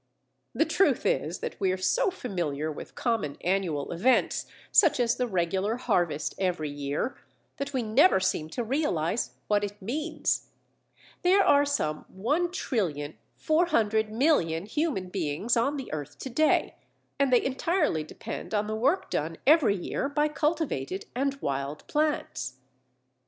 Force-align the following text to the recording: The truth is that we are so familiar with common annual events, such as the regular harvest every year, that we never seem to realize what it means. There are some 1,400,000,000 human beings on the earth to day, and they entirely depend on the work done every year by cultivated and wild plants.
The 0.55 0.65
truth 0.65 1.05
is 1.05 1.41
that 1.41 1.59
we 1.59 1.71
are 1.71 1.77
so 1.77 2.09
familiar 2.09 2.71
with 2.71 2.95
common 2.95 3.37
annual 3.41 3.91
events, 3.91 4.47
such 4.71 4.99
as 4.99 5.15
the 5.15 5.27
regular 5.27 5.75
harvest 5.77 6.33
every 6.39 6.71
year, 6.71 7.15
that 7.57 7.71
we 7.71 7.83
never 7.83 8.19
seem 8.19 8.49
to 8.49 8.63
realize 8.63 9.35
what 9.47 9.63
it 9.63 9.79
means. 9.79 10.47
There 11.21 11.43
are 11.43 11.65
some 11.65 12.05
1,400,000,000 12.17 14.67
human 14.69 15.09
beings 15.09 15.55
on 15.55 15.77
the 15.77 15.93
earth 15.93 16.17
to 16.17 16.31
day, 16.31 16.77
and 17.19 17.31
they 17.31 17.45
entirely 17.45 18.03
depend 18.03 18.55
on 18.55 18.65
the 18.65 18.75
work 18.75 19.11
done 19.11 19.37
every 19.45 19.75
year 19.75 20.09
by 20.09 20.29
cultivated 20.29 21.05
and 21.15 21.39
wild 21.43 21.85
plants. 21.85 22.55